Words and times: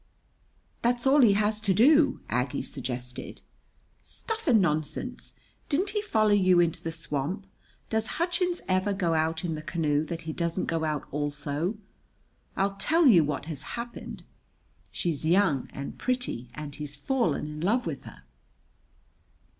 "That's 0.81 1.05
all 1.05 1.21
he 1.21 1.33
has 1.33 1.61
to 1.61 1.75
do," 1.75 2.21
Aggie 2.27 2.63
suggested. 2.63 3.43
"Stuff 4.01 4.47
and 4.47 4.59
nonsense! 4.59 5.35
Didn't 5.69 5.91
he 5.91 6.01
follow 6.01 6.31
you 6.33 6.59
into 6.59 6.81
the 6.81 6.91
swamp? 6.91 7.45
Does 7.91 8.07
Hutchins 8.17 8.61
ever 8.67 8.93
go 8.95 9.13
out 9.13 9.45
in 9.45 9.53
the 9.53 9.61
canoe 9.61 10.03
that 10.05 10.21
he 10.21 10.33
doesn't 10.33 10.65
go 10.65 10.85
out 10.85 11.07
also? 11.11 11.77
I'll 12.57 12.77
tell 12.77 13.05
you 13.05 13.23
what 13.23 13.45
has 13.45 13.61
happened: 13.77 14.23
She's 14.89 15.23
young 15.23 15.69
and 15.71 15.99
pretty, 15.99 16.49
and 16.55 16.73
he's 16.73 16.95
fallen 16.95 17.45
in 17.45 17.61
love 17.61 17.85
with 17.85 18.05
her." 18.05 18.23